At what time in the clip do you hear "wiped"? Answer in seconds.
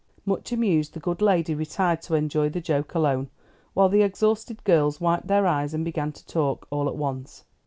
4.99-5.27